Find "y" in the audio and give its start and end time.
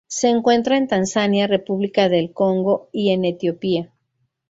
2.91-3.11